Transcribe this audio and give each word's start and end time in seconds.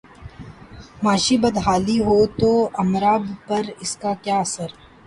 معاشی 1.03 1.35
بدحالی 1.43 1.97
ہو 2.05 2.15
توامراء 2.39 3.19
پہ 3.45 3.57
اس 3.83 3.91
کا 4.01 4.11
کیا 4.23 4.37
اثر؟ 4.45 4.69